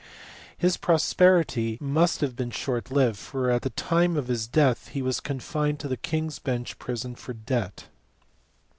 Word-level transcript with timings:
His 0.57 0.77
prosperity 0.77 1.77
must 1.79 2.21
have 2.21 2.35
been 2.35 2.49
short 2.49 2.89
lived, 2.89 3.19
for 3.19 3.51
at 3.51 3.61
the 3.61 3.69
time 3.69 4.17
of 4.17 4.29
his 4.29 4.47
death 4.47 4.87
he 4.87 5.03
was 5.03 5.19
confined 5.19 5.83
in 5.83 5.87
the 5.91 5.95
King 5.95 6.25
s 6.25 6.39
Bench 6.39 6.79
prison 6.79 7.13
for 7.13 7.33
debt. 7.33 7.85